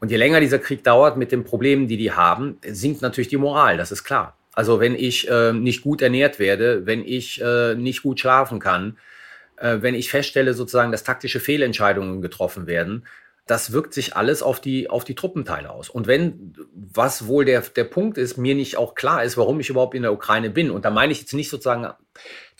Und 0.00 0.10
je 0.10 0.16
länger 0.16 0.40
dieser 0.40 0.58
Krieg 0.58 0.84
dauert 0.84 1.16
mit 1.16 1.32
den 1.32 1.44
Problemen, 1.44 1.88
die 1.88 1.96
die 1.96 2.12
haben, 2.12 2.58
sinkt 2.66 3.02
natürlich 3.02 3.28
die 3.28 3.36
Moral, 3.36 3.76
das 3.76 3.92
ist 3.92 4.04
klar. 4.04 4.36
Also 4.52 4.80
wenn 4.80 4.94
ich 4.94 5.28
äh, 5.28 5.52
nicht 5.52 5.82
gut 5.82 6.02
ernährt 6.02 6.38
werde, 6.38 6.86
wenn 6.86 7.04
ich 7.04 7.40
äh, 7.40 7.74
nicht 7.74 8.02
gut 8.02 8.20
schlafen 8.20 8.58
kann, 8.58 8.98
äh, 9.56 9.78
wenn 9.80 9.94
ich 9.94 10.10
feststelle 10.10 10.54
sozusagen, 10.54 10.92
dass 10.92 11.04
taktische 11.04 11.40
Fehlentscheidungen 11.40 12.22
getroffen 12.22 12.66
werden, 12.66 13.06
das 13.48 13.72
wirkt 13.72 13.94
sich 13.94 14.14
alles 14.14 14.42
auf 14.42 14.60
die, 14.60 14.90
auf 14.90 15.04
die 15.04 15.14
Truppenteile 15.14 15.70
aus. 15.70 15.88
Und 15.88 16.06
wenn, 16.06 16.54
was 16.72 17.26
wohl 17.26 17.46
der, 17.46 17.62
der 17.62 17.84
Punkt 17.84 18.18
ist, 18.18 18.36
mir 18.36 18.54
nicht 18.54 18.76
auch 18.76 18.94
klar 18.94 19.24
ist, 19.24 19.38
warum 19.38 19.58
ich 19.58 19.70
überhaupt 19.70 19.94
in 19.94 20.02
der 20.02 20.12
Ukraine 20.12 20.50
bin, 20.50 20.70
und 20.70 20.84
da 20.84 20.90
meine 20.90 21.12
ich 21.12 21.20
jetzt 21.20 21.32
nicht 21.32 21.48
sozusagen 21.48 21.88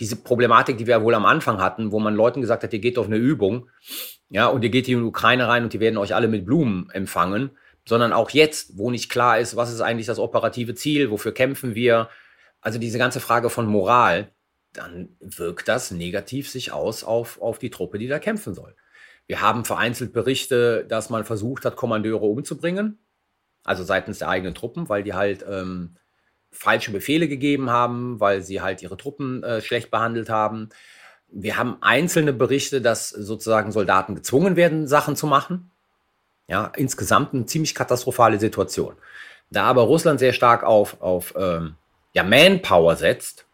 diese 0.00 0.16
Problematik, 0.16 0.78
die 0.78 0.86
wir 0.86 1.02
wohl 1.02 1.14
am 1.14 1.26
Anfang 1.26 1.60
hatten, 1.60 1.92
wo 1.92 2.00
man 2.00 2.14
Leuten 2.14 2.40
gesagt 2.40 2.62
hat, 2.62 2.72
ihr 2.72 2.78
geht 2.78 2.98
auf 2.98 3.06
eine 3.06 3.16
Übung, 3.16 3.68
ja, 4.30 4.46
und 4.46 4.64
ihr 4.64 4.70
geht 4.70 4.86
hier 4.86 4.96
in 4.96 5.02
die 5.02 5.08
Ukraine 5.08 5.46
rein 5.46 5.62
und 5.62 5.74
die 5.74 5.80
werden 5.80 5.98
euch 5.98 6.14
alle 6.14 6.28
mit 6.28 6.46
Blumen 6.46 6.88
empfangen, 6.90 7.50
sondern 7.86 8.14
auch 8.14 8.30
jetzt, 8.30 8.78
wo 8.78 8.90
nicht 8.90 9.10
klar 9.10 9.38
ist, 9.38 9.56
was 9.56 9.72
ist 9.72 9.82
eigentlich 9.82 10.06
das 10.06 10.18
operative 10.18 10.74
Ziel, 10.74 11.10
wofür 11.10 11.32
kämpfen 11.32 11.74
wir, 11.74 12.08
also 12.62 12.78
diese 12.78 12.98
ganze 12.98 13.20
Frage 13.20 13.50
von 13.50 13.66
Moral, 13.66 14.32
dann 14.72 15.10
wirkt 15.20 15.68
das 15.68 15.90
negativ 15.90 16.48
sich 16.48 16.72
aus 16.72 17.04
auf, 17.04 17.40
auf 17.40 17.58
die 17.58 17.70
Truppe, 17.70 17.98
die 17.98 18.08
da 18.08 18.18
kämpfen 18.18 18.54
soll. 18.54 18.74
Wir 19.28 19.42
haben 19.42 19.66
vereinzelt 19.66 20.14
Berichte, 20.14 20.86
dass 20.86 21.10
man 21.10 21.24
versucht 21.24 21.66
hat, 21.66 21.76
Kommandeure 21.76 22.24
umzubringen, 22.24 22.98
also 23.62 23.84
seitens 23.84 24.18
der 24.18 24.30
eigenen 24.30 24.54
Truppen, 24.54 24.88
weil 24.88 25.02
die 25.02 25.12
halt 25.12 25.44
ähm, 25.48 25.96
falsche 26.50 26.90
Befehle 26.90 27.28
gegeben 27.28 27.68
haben, 27.68 28.18
weil 28.20 28.42
sie 28.42 28.62
halt 28.62 28.82
ihre 28.82 28.96
Truppen 28.96 29.42
äh, 29.42 29.60
schlecht 29.60 29.90
behandelt 29.90 30.30
haben. 30.30 30.70
Wir 31.28 31.58
haben 31.58 31.76
einzelne 31.82 32.32
Berichte, 32.32 32.80
dass 32.80 33.10
sozusagen 33.10 33.70
Soldaten 33.70 34.14
gezwungen 34.14 34.56
werden, 34.56 34.86
Sachen 34.86 35.14
zu 35.14 35.26
machen. 35.26 35.70
Ja, 36.48 36.72
insgesamt 36.74 37.34
eine 37.34 37.44
ziemlich 37.44 37.74
katastrophale 37.74 38.40
Situation. 38.40 38.94
Da 39.50 39.64
aber 39.64 39.82
Russland 39.82 40.20
sehr 40.20 40.32
stark 40.32 40.64
auf, 40.64 41.02
auf 41.02 41.34
ähm, 41.36 41.74
ja, 42.14 42.22
Manpower 42.22 42.96
setzt, 42.96 43.44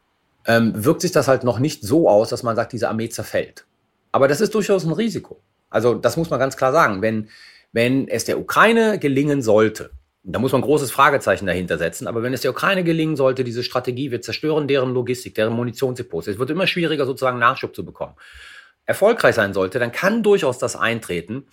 ähm, 0.46 0.84
wirkt 0.84 1.00
sich 1.00 1.10
das 1.10 1.26
halt 1.26 1.42
noch 1.42 1.58
nicht 1.58 1.82
so 1.82 2.08
aus, 2.08 2.28
dass 2.28 2.44
man 2.44 2.54
sagt, 2.54 2.72
diese 2.72 2.88
Armee 2.88 3.08
zerfällt. 3.08 3.66
Aber 4.12 4.28
das 4.28 4.40
ist 4.40 4.54
durchaus 4.54 4.84
ein 4.84 4.92
Risiko. 4.92 5.40
Also 5.74 5.94
das 5.94 6.16
muss 6.16 6.30
man 6.30 6.38
ganz 6.38 6.56
klar 6.56 6.70
sagen. 6.70 7.02
Wenn, 7.02 7.28
wenn 7.72 8.06
es 8.06 8.24
der 8.24 8.38
Ukraine 8.38 9.00
gelingen 9.00 9.42
sollte, 9.42 9.90
da 10.22 10.38
muss 10.38 10.52
man 10.52 10.60
ein 10.60 10.64
großes 10.64 10.92
Fragezeichen 10.92 11.46
dahinter 11.46 11.78
setzen, 11.78 12.06
aber 12.06 12.22
wenn 12.22 12.32
es 12.32 12.42
der 12.42 12.52
Ukraine 12.52 12.84
gelingen 12.84 13.16
sollte, 13.16 13.42
diese 13.42 13.64
Strategie, 13.64 14.12
wir 14.12 14.22
zerstören 14.22 14.68
deren 14.68 14.94
Logistik, 14.94 15.34
deren 15.34 15.52
Munitionsdepots, 15.52 16.28
es 16.28 16.38
wird 16.38 16.50
immer 16.50 16.68
schwieriger, 16.68 17.06
sozusagen 17.06 17.40
Nachschub 17.40 17.74
zu 17.74 17.84
bekommen, 17.84 18.14
erfolgreich 18.86 19.34
sein 19.34 19.52
sollte, 19.52 19.80
dann 19.80 19.90
kann 19.90 20.22
durchaus 20.22 20.58
das 20.58 20.76
eintreten, 20.76 21.48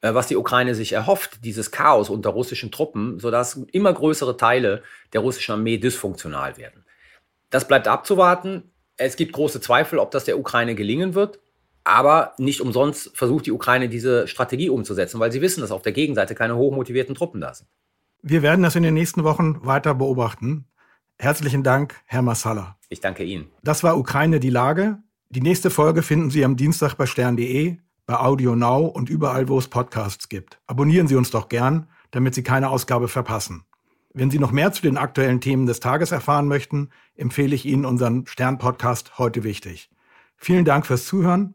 äh, 0.00 0.14
was 0.14 0.28
die 0.28 0.36
Ukraine 0.36 0.76
sich 0.76 0.92
erhofft, 0.92 1.44
dieses 1.44 1.72
Chaos 1.72 2.08
unter 2.08 2.30
russischen 2.30 2.70
Truppen, 2.70 3.18
sodass 3.18 3.60
immer 3.72 3.92
größere 3.92 4.36
Teile 4.36 4.84
der 5.12 5.22
russischen 5.22 5.52
Armee 5.52 5.78
dysfunktional 5.78 6.56
werden. 6.56 6.84
Das 7.50 7.66
bleibt 7.66 7.88
abzuwarten. 7.88 8.70
Es 8.96 9.16
gibt 9.16 9.32
große 9.32 9.60
Zweifel, 9.60 9.98
ob 9.98 10.12
das 10.12 10.24
der 10.24 10.38
Ukraine 10.38 10.76
gelingen 10.76 11.16
wird. 11.16 11.40
Aber 11.86 12.32
nicht 12.36 12.60
umsonst 12.60 13.16
versucht 13.16 13.46
die 13.46 13.52
Ukraine 13.52 13.88
diese 13.88 14.26
Strategie 14.26 14.70
umzusetzen, 14.70 15.20
weil 15.20 15.30
sie 15.30 15.40
wissen, 15.40 15.60
dass 15.60 15.70
auf 15.70 15.82
der 15.82 15.92
Gegenseite 15.92 16.34
keine 16.34 16.56
hochmotivierten 16.56 17.14
Truppen 17.14 17.40
da 17.40 17.54
sind. 17.54 17.68
Wir 18.22 18.42
werden 18.42 18.64
das 18.64 18.74
in 18.74 18.82
den 18.82 18.94
nächsten 18.94 19.22
Wochen 19.22 19.64
weiter 19.64 19.94
beobachten. 19.94 20.64
Herzlichen 21.16 21.62
Dank, 21.62 21.94
Herr 22.06 22.22
Massala. 22.22 22.76
Ich 22.88 22.98
danke 22.98 23.22
Ihnen. 23.22 23.52
Das 23.62 23.84
war 23.84 23.96
Ukraine 23.98 24.40
die 24.40 24.50
Lage. 24.50 24.98
Die 25.28 25.40
nächste 25.40 25.70
Folge 25.70 26.02
finden 26.02 26.30
Sie 26.30 26.44
am 26.44 26.56
Dienstag 26.56 26.96
bei 26.96 27.06
stern.de, 27.06 27.76
bei 28.04 28.16
Audio 28.16 28.56
Now 28.56 28.86
und 28.86 29.08
überall, 29.08 29.48
wo 29.48 29.56
es 29.56 29.68
Podcasts 29.68 30.28
gibt. 30.28 30.58
Abonnieren 30.66 31.06
Sie 31.06 31.14
uns 31.14 31.30
doch 31.30 31.48
gern, 31.48 31.86
damit 32.10 32.34
Sie 32.34 32.42
keine 32.42 32.70
Ausgabe 32.70 33.06
verpassen. 33.06 33.64
Wenn 34.12 34.32
Sie 34.32 34.40
noch 34.40 34.50
mehr 34.50 34.72
zu 34.72 34.82
den 34.82 34.96
aktuellen 34.96 35.40
Themen 35.40 35.66
des 35.66 35.78
Tages 35.78 36.10
erfahren 36.10 36.48
möchten, 36.48 36.88
empfehle 37.14 37.54
ich 37.54 37.64
Ihnen 37.64 37.84
unseren 37.84 38.26
Stern-Podcast 38.26 39.18
heute 39.18 39.44
wichtig. 39.44 39.88
Vielen 40.36 40.64
Dank 40.64 40.84
fürs 40.84 41.06
Zuhören 41.06 41.54